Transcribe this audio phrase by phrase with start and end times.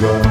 [0.00, 0.29] love.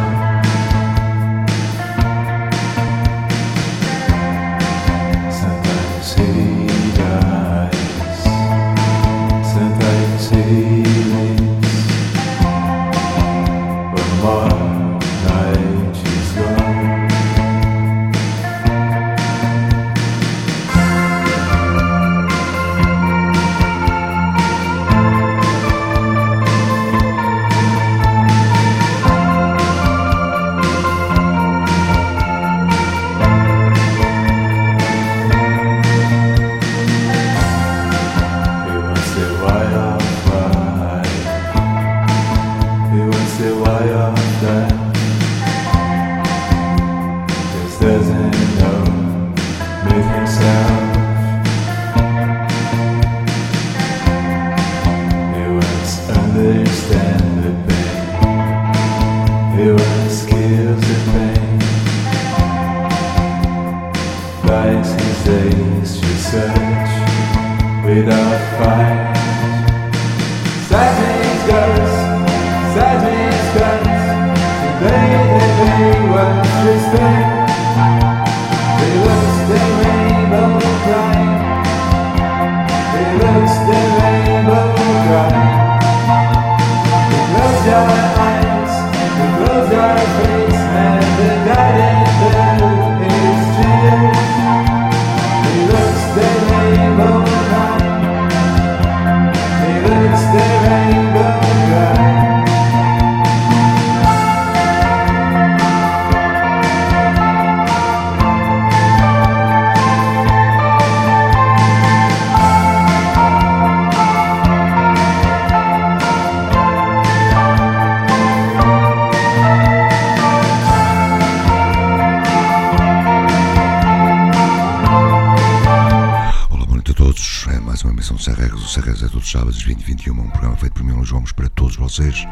[128.72, 132.24] Sábados 2021, um programa feito por mim, Luís Gomes, para todos vocês.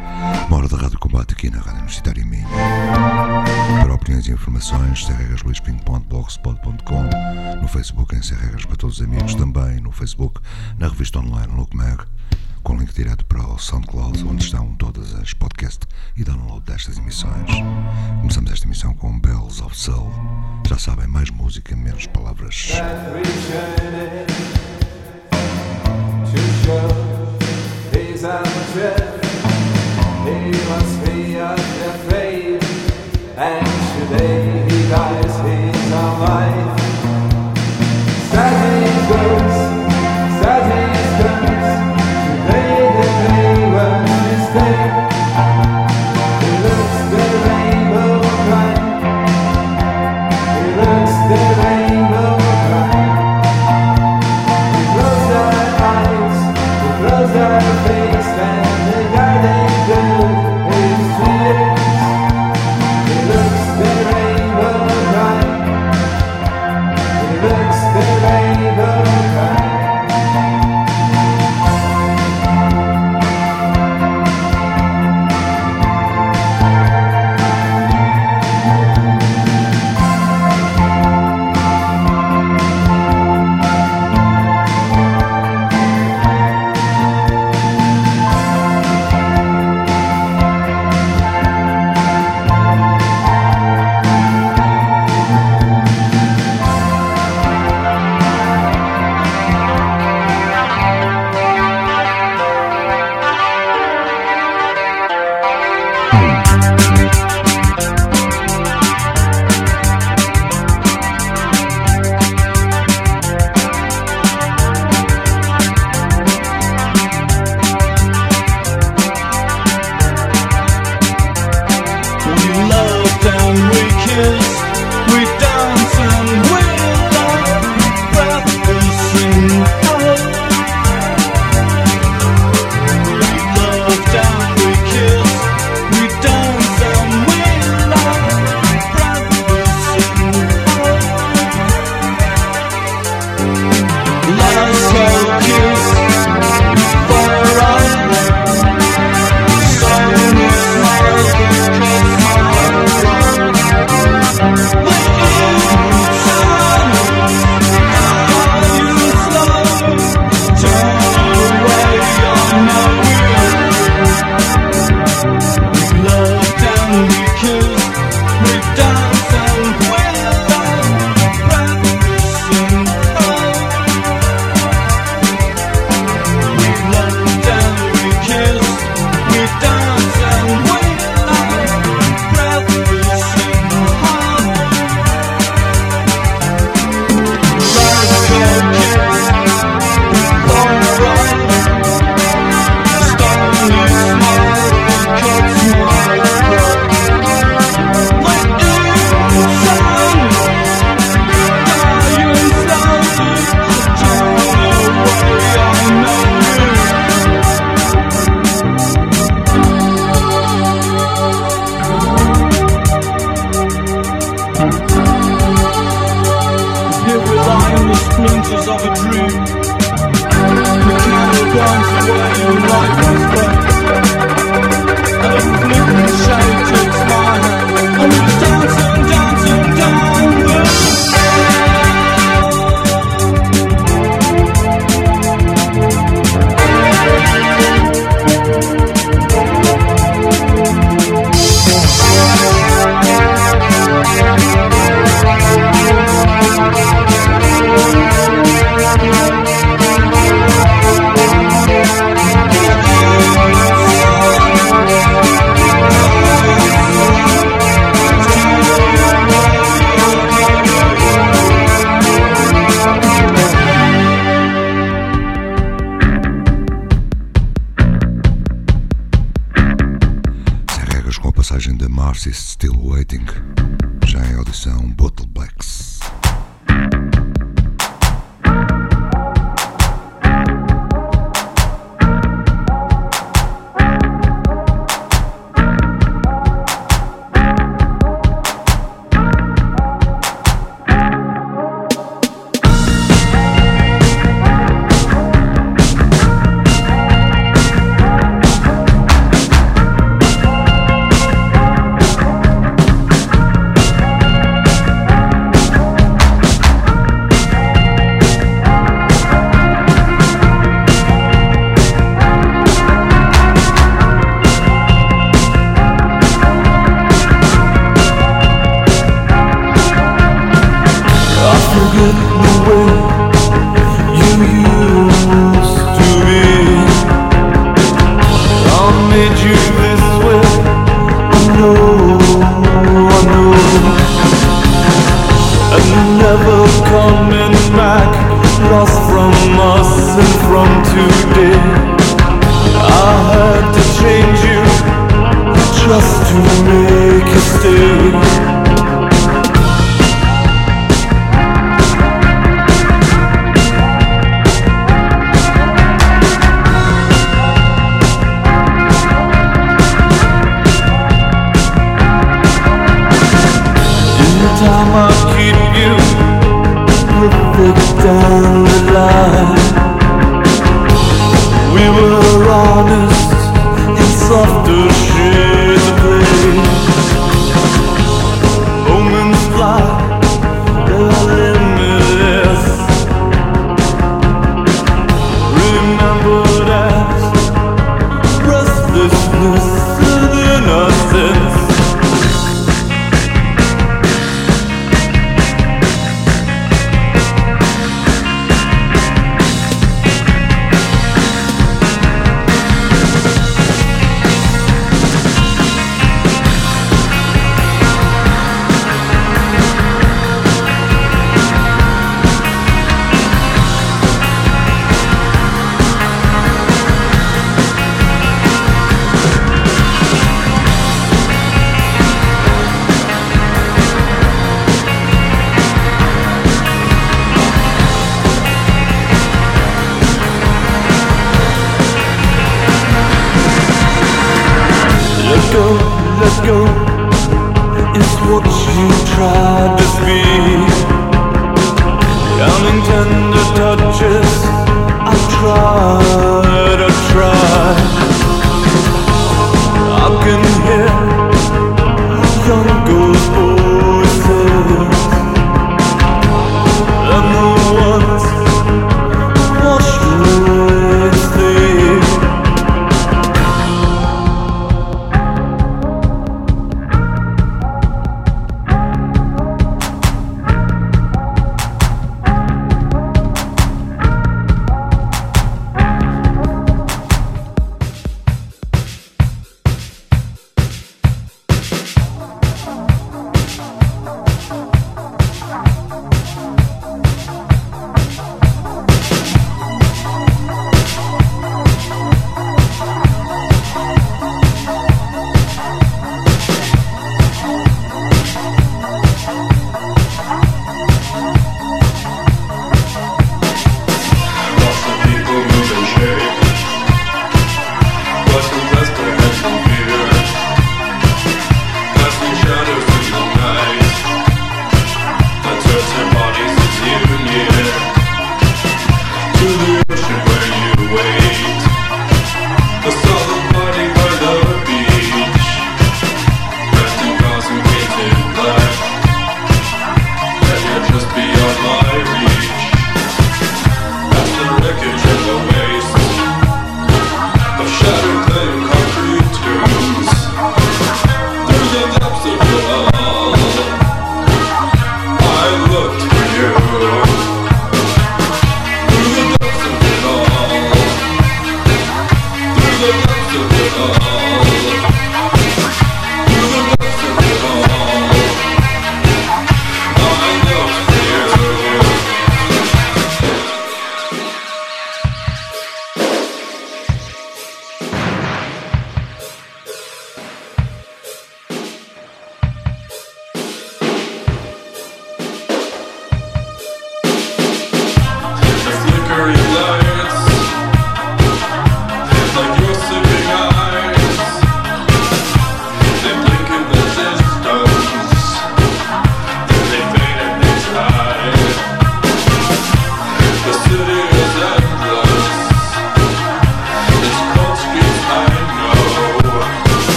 [0.48, 2.48] Uma hora de Rádio Combate aqui na Rádio Universitária Minha.
[3.82, 7.04] Para opiniões e informações, serregasluispinto.blogspot.com
[7.60, 10.40] No Facebook em Serregas para todos os amigos, também no Facebook,
[10.78, 12.04] na revista online Look Mag,
[12.62, 17.50] com link direto para o SoundCloud, onde estão todas as podcasts e download destas emissões.
[18.22, 20.14] Começamos esta emissão com Bells of Soul.
[20.68, 22.74] Já sabem, mais música, menos palavras.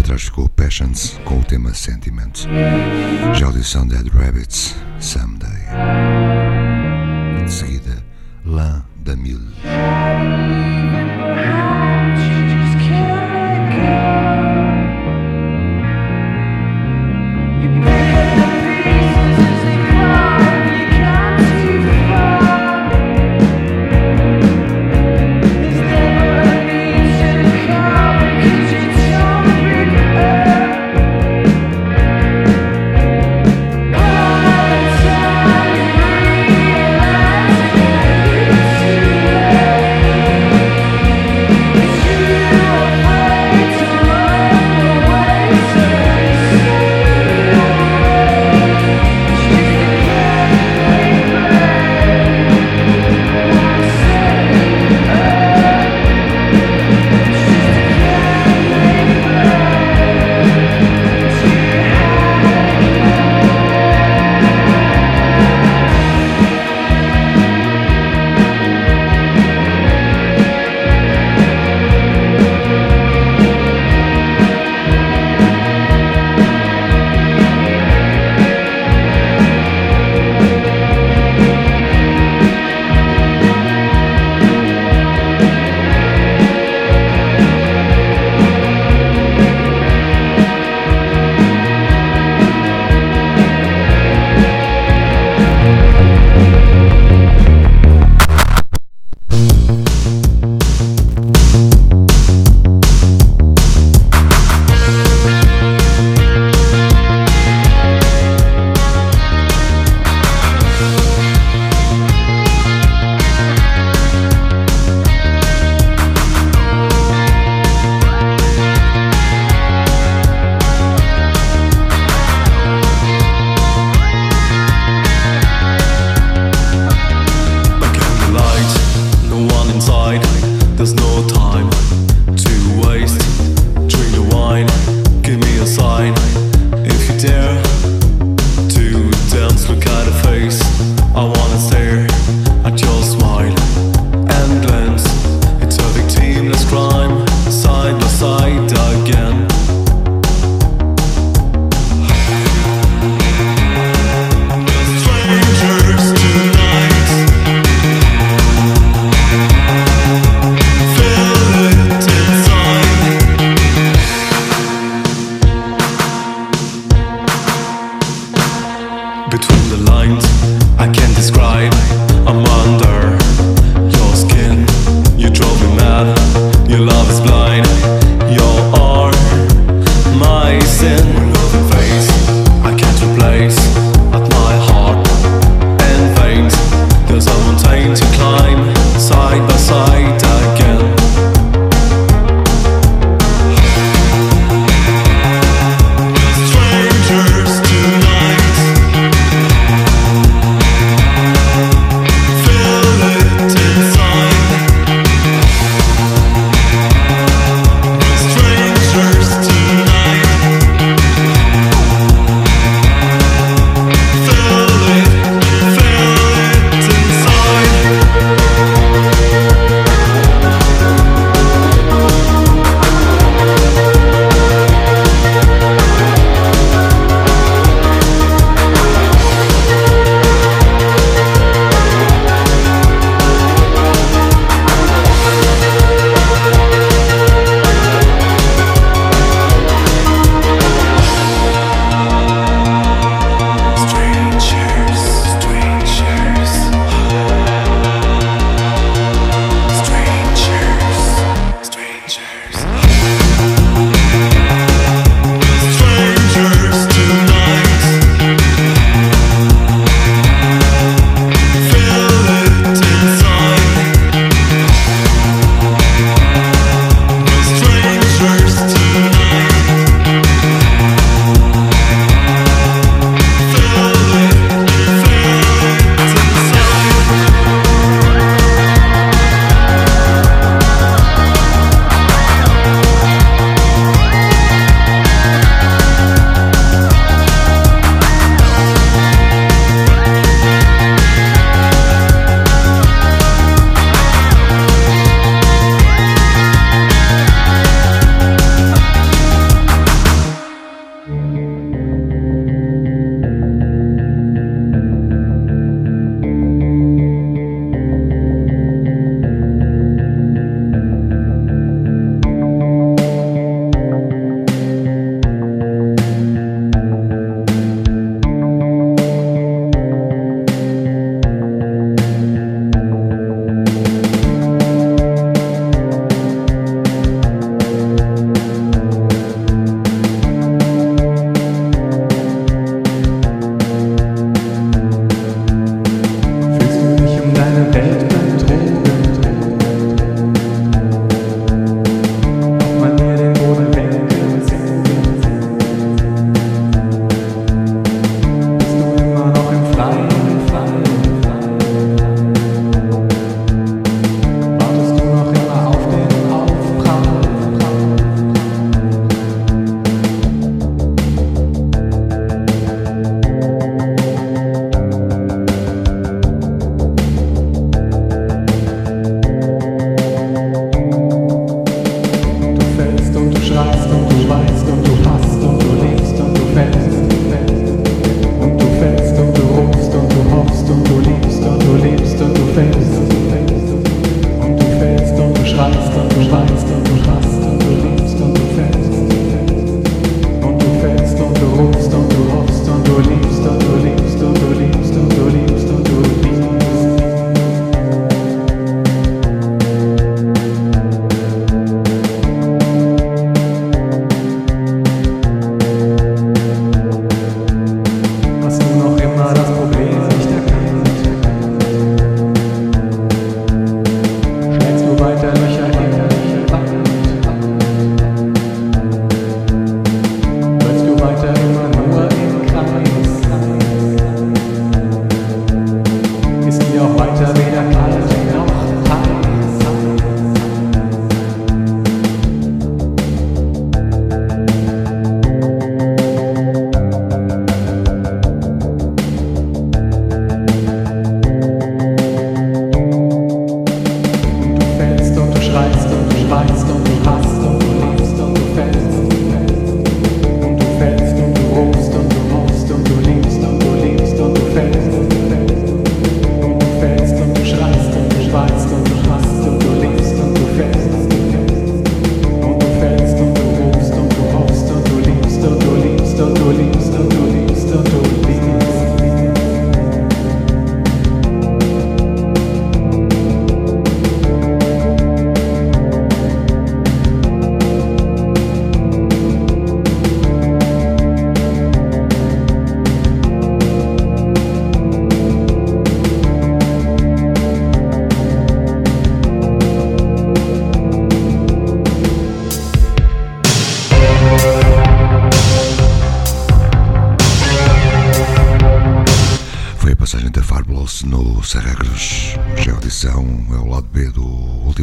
[0.00, 2.32] Atrás ficou Passions com o tema Sentiment.
[3.34, 5.50] Já audição Dead Rabbits, Someday.
[7.44, 8.04] De seguida,
[8.44, 9.52] L'An da Mille.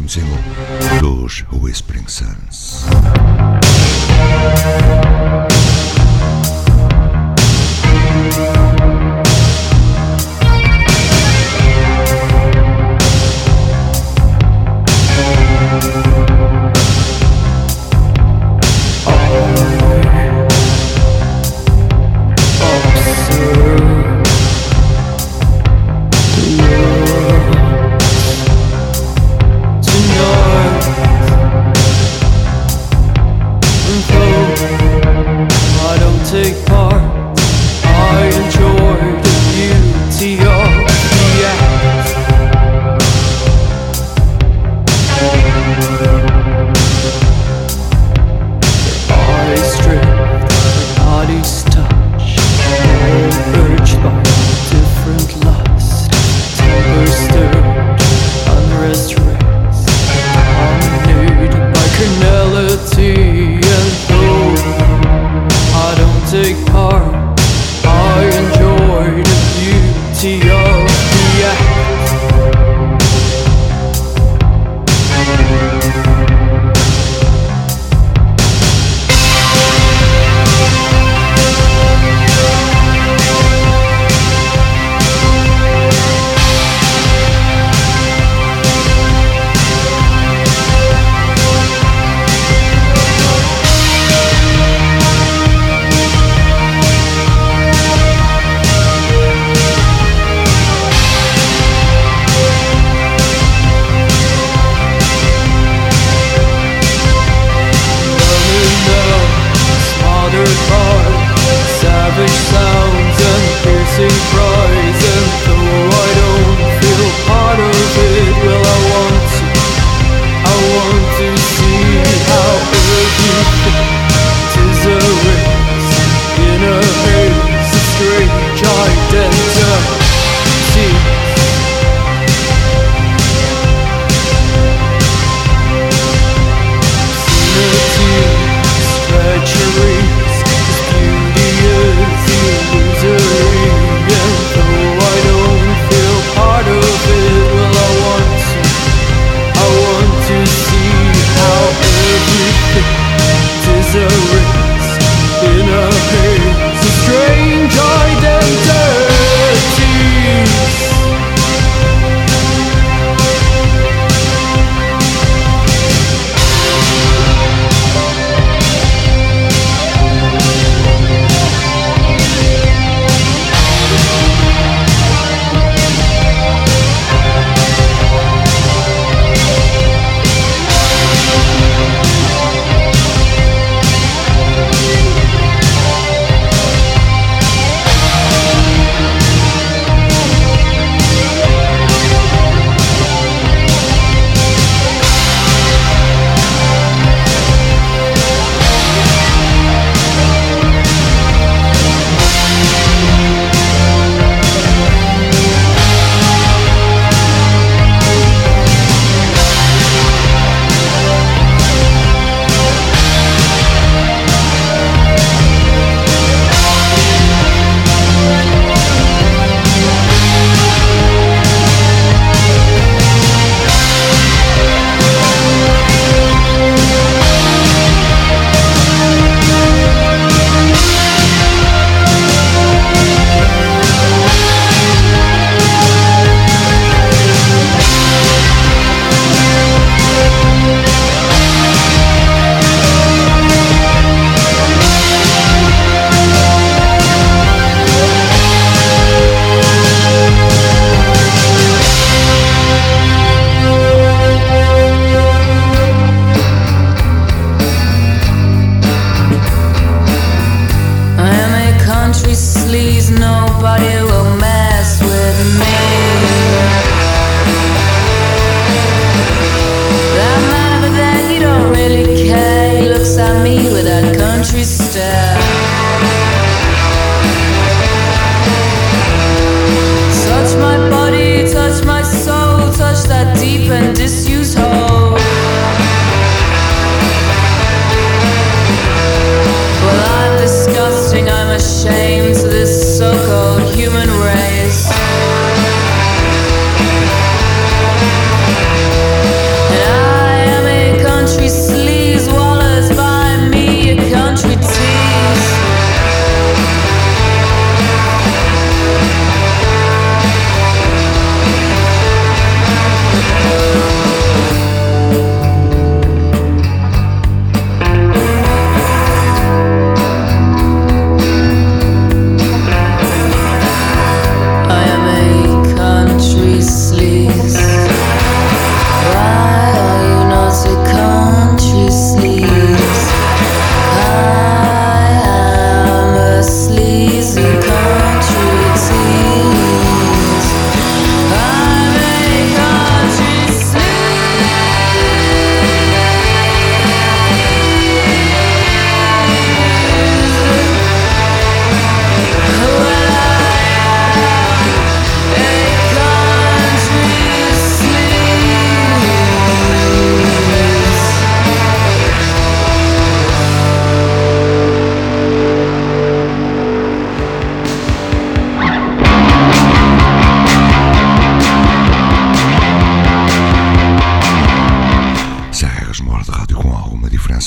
[0.06, 0.38] próximo
[0.78, 2.45] single dos Whispering Sun.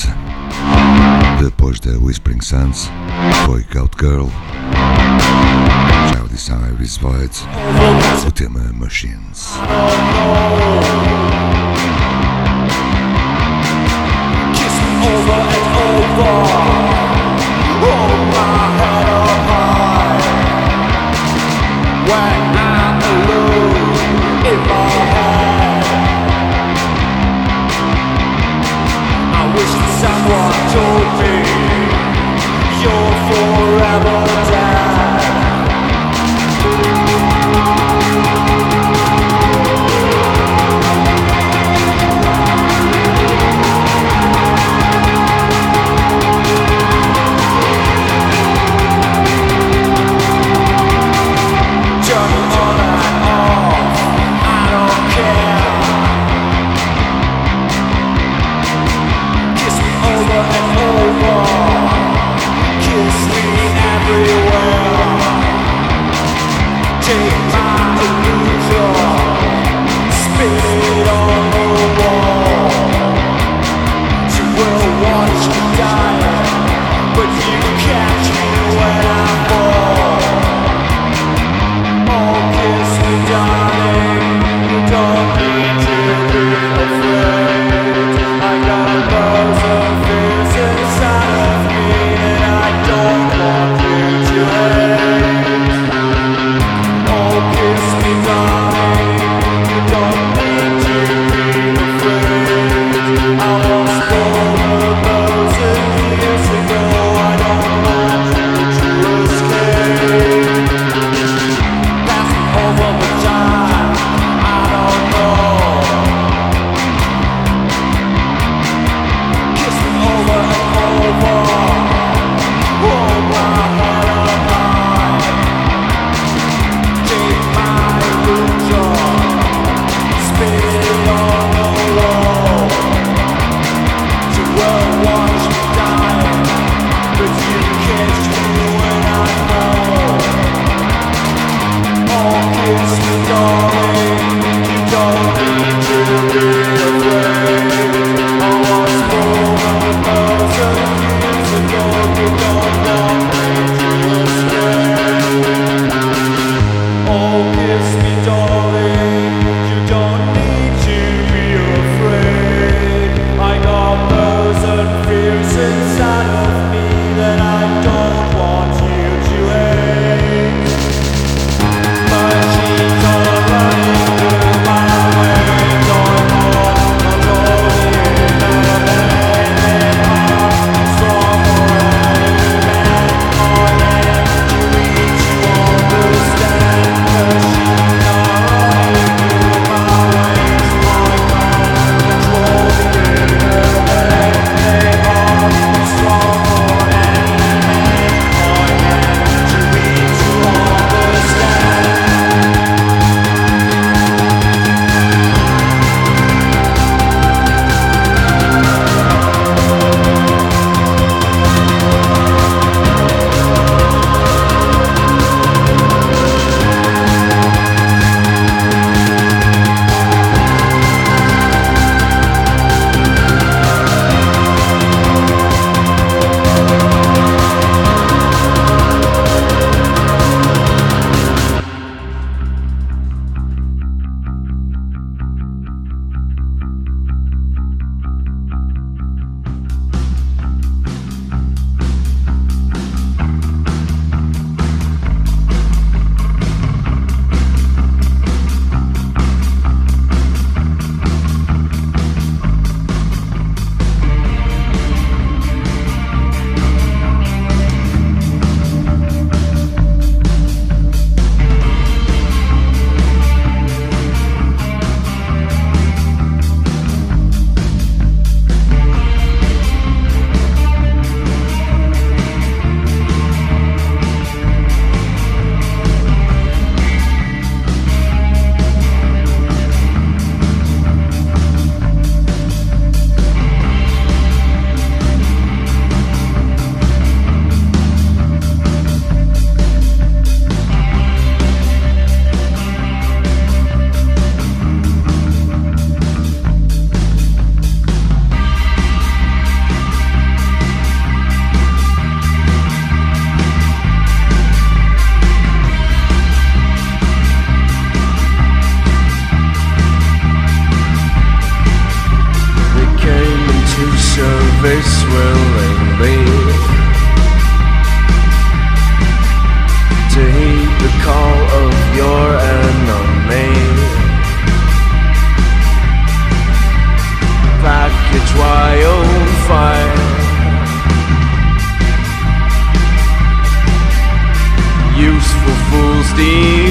[0.00, 0.14] Diferença.
[1.42, 2.90] Depois da Whispering Sons,
[3.44, 4.28] foi Goat Girl.
[6.12, 7.30] Já audição Ivy's Void,
[8.26, 9.58] o tema Machines.
[30.30, 31.30] Over and over.
[33.82, 34.59] Oh my.
[34.59, 34.59] everywhere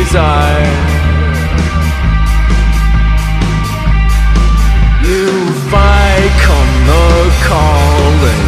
[0.09, 0.75] desire.
[5.05, 5.27] You
[5.69, 7.09] fight on the
[7.49, 8.47] calling.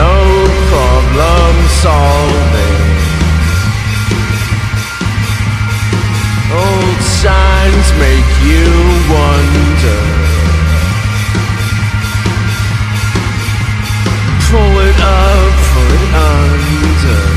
[0.00, 0.16] No
[0.72, 1.54] problem
[1.84, 2.80] solving.
[6.52, 8.68] Old signs make you
[9.16, 10.02] wonder.
[14.50, 16.65] Pull it up, pull it under.
[17.06, 17.35] They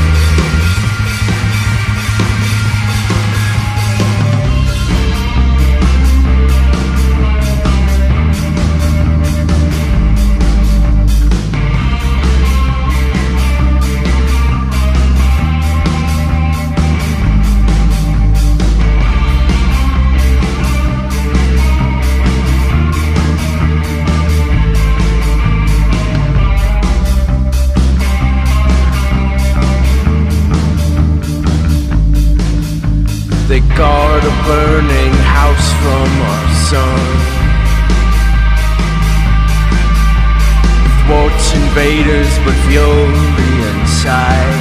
[41.70, 44.58] invaders, but fury inside.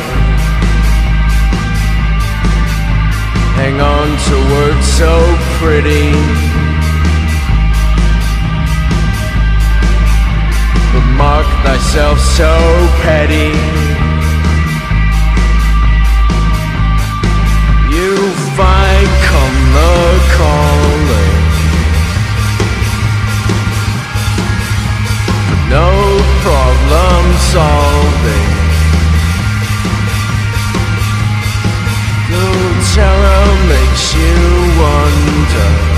[3.58, 5.14] Hang on to words so
[5.58, 6.12] pretty.
[10.94, 12.54] But mark thyself so
[13.02, 13.58] petty.
[17.96, 18.18] You
[18.56, 19.94] fight come the
[20.38, 20.89] calling
[26.42, 27.24] problem
[27.54, 28.50] solving.
[32.32, 32.48] No
[32.94, 34.36] terror makes you
[34.82, 35.89] wonder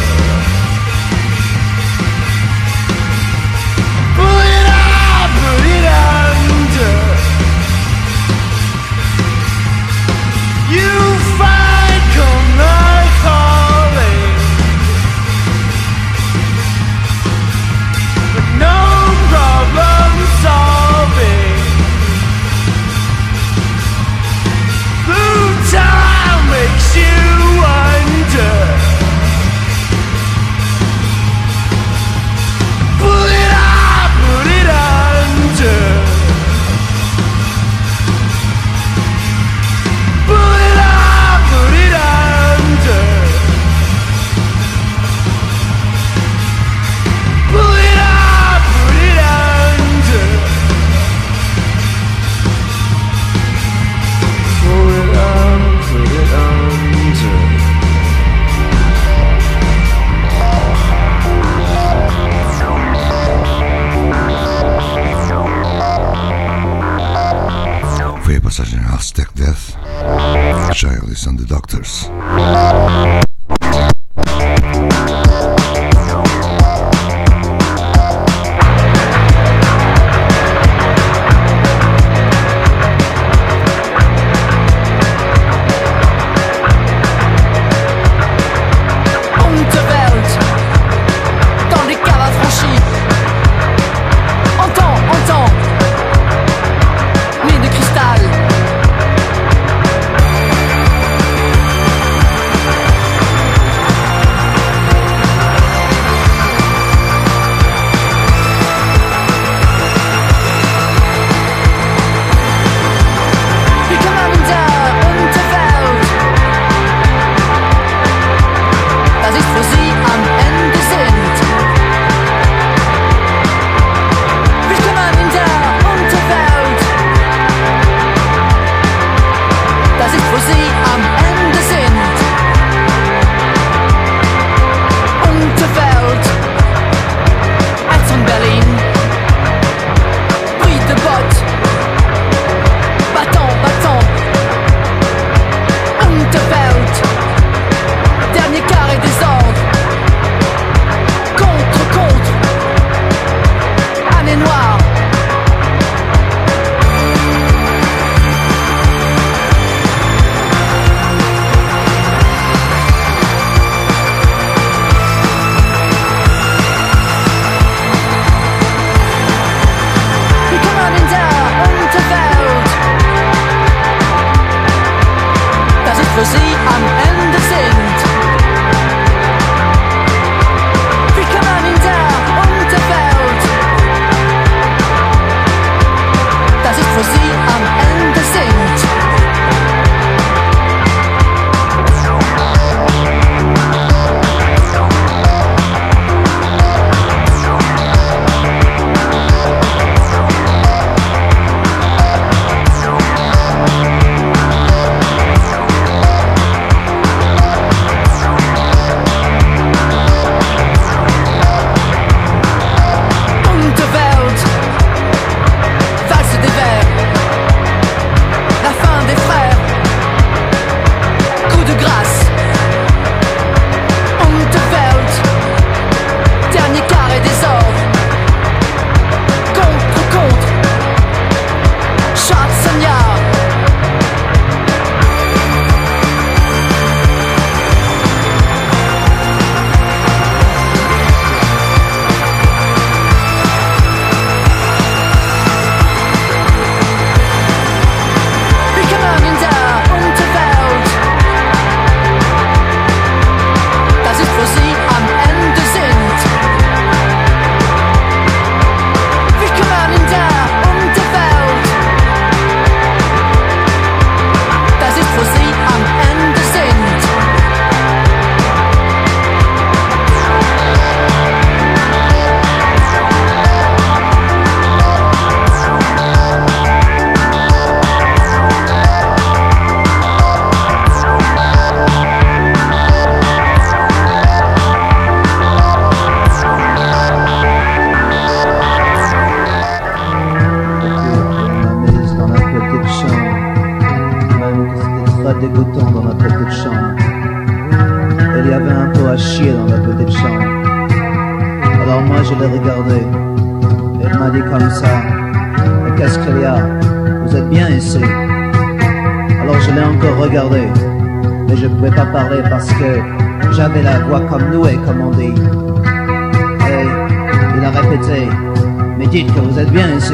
[319.01, 320.13] mais dites que vous êtes bien ici.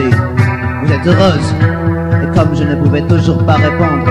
[0.82, 1.54] Vous êtes heureuse.
[2.24, 4.08] Et comme je ne pouvais toujours pas répondre,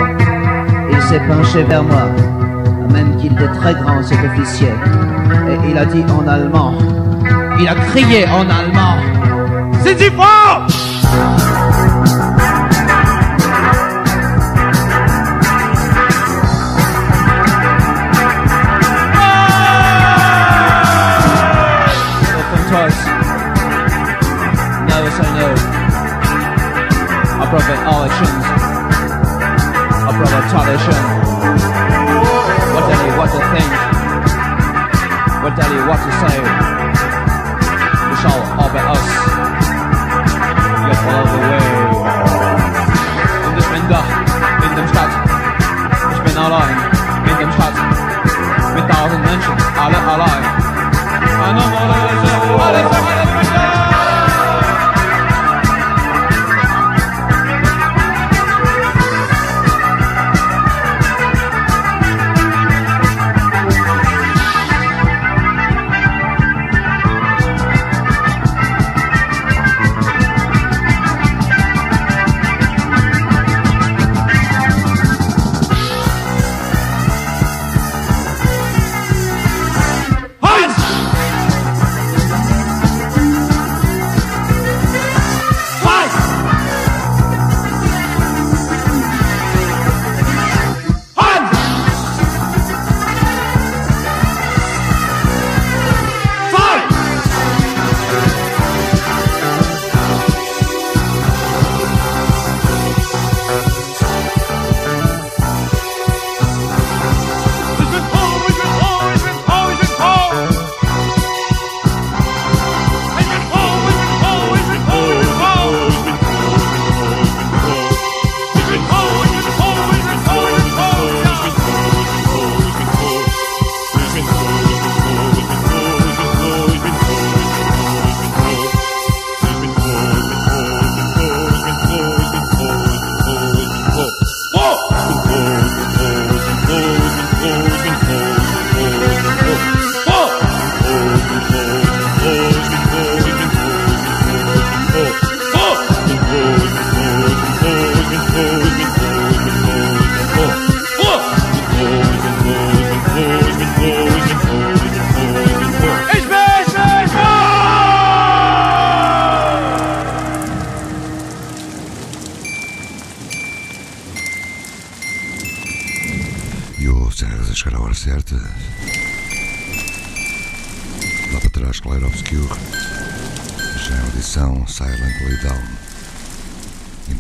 [0.93, 2.05] il s'est penché vers moi,
[2.93, 4.75] même qu'il était très grand cet officier.
[5.49, 6.75] Et il a dit en allemand,
[7.59, 8.97] il a crié en allemand,
[9.83, 10.11] C'est du
[30.67, 31.06] Foundation.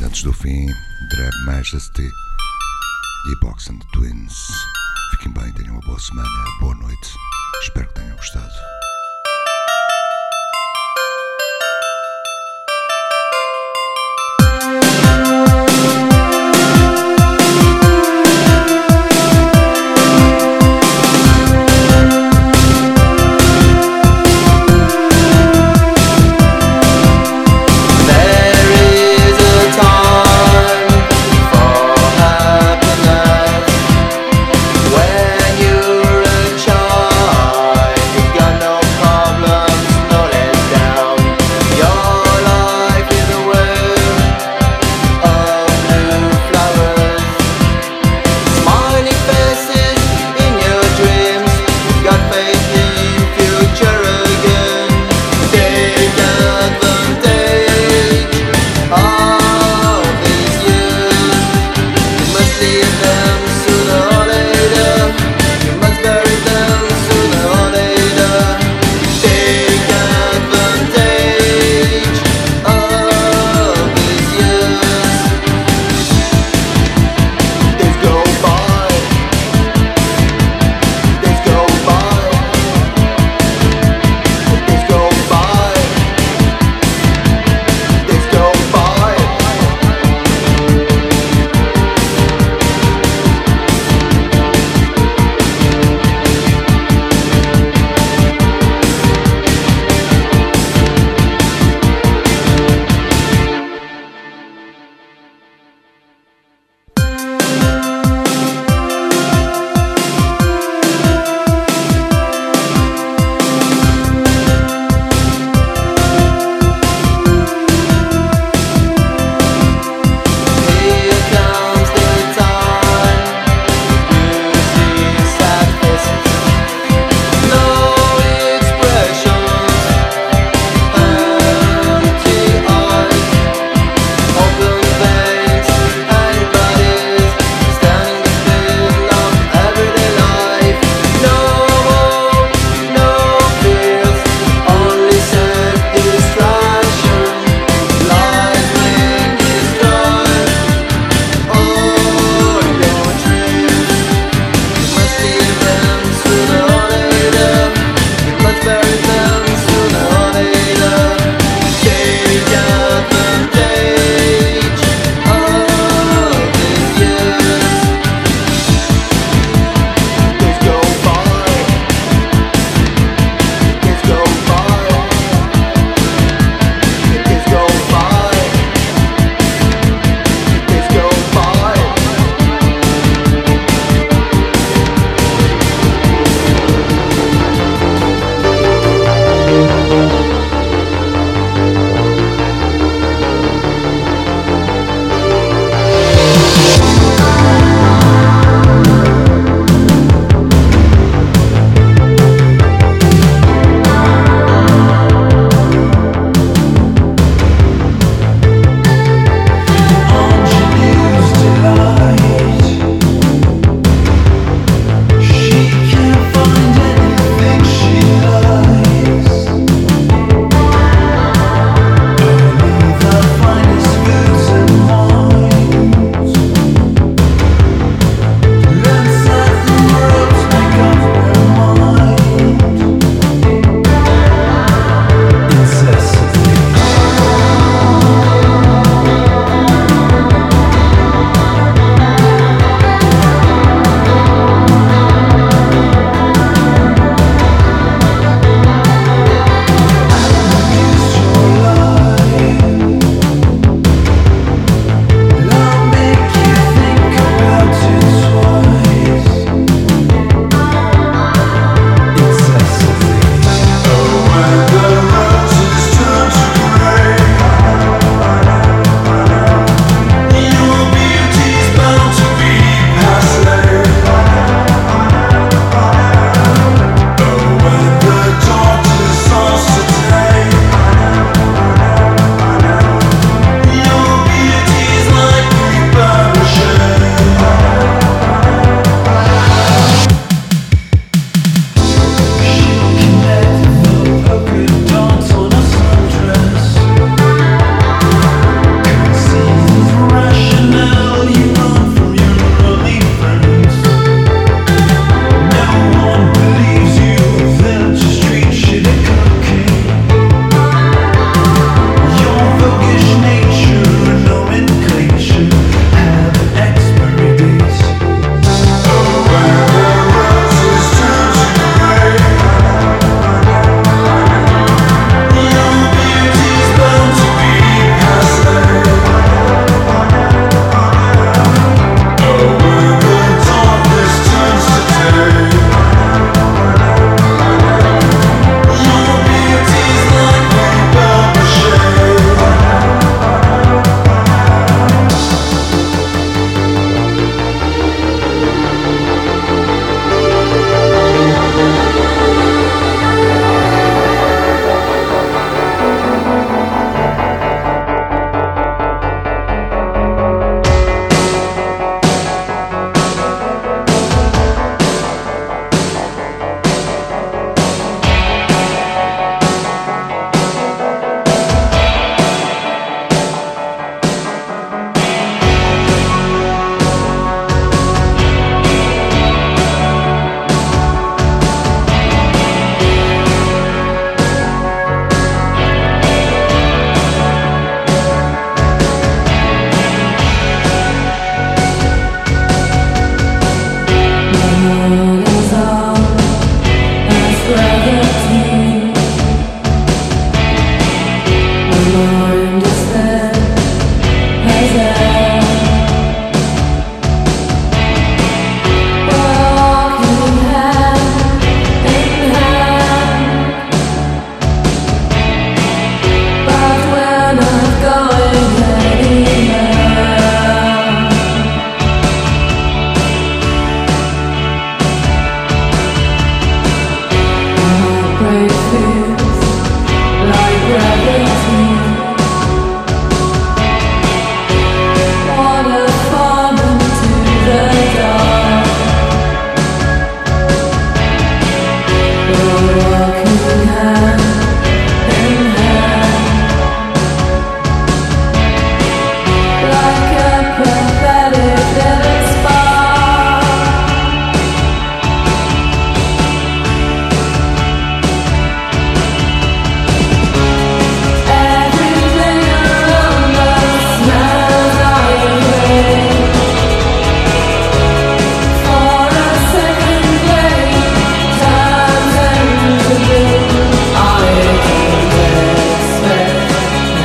[0.07, 0.67] Antes do fim,
[1.11, 2.09] Drab Majesty
[3.29, 4.33] e Boxing Twins.
[5.11, 6.29] Fiquem bem, tenham uma boa semana,
[6.61, 7.26] boa noite.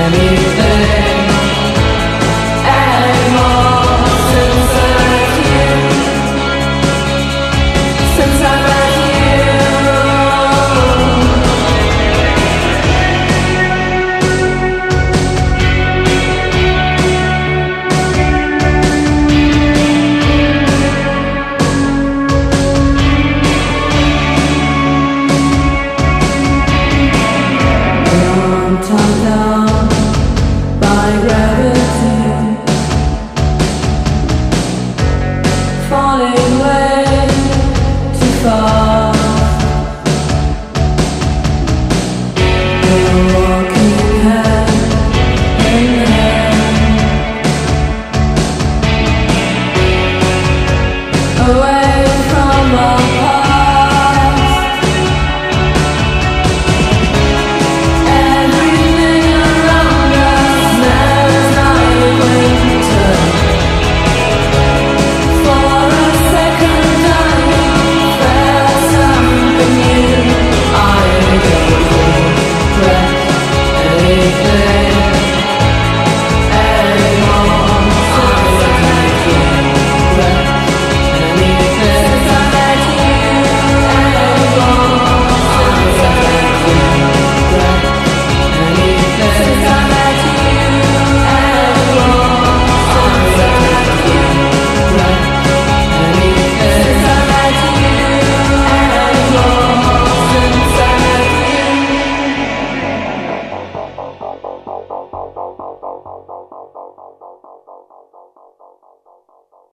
[0.02, 1.11] anything